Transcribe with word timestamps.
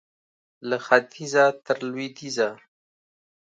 له 0.69 0.77
ختیځه 0.85 1.45
تر 1.65 1.77
لوېدیځه 1.89 2.49